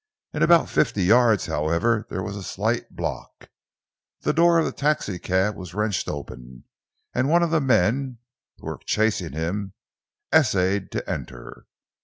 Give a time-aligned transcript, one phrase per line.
[0.33, 3.51] In about fifty yards, however, there was a slight block.
[4.21, 6.63] The door of the taxicab was wrenched open,
[7.13, 8.17] and one of the men
[8.57, 9.73] who were chasing him
[10.33, 11.67] essayed to enter.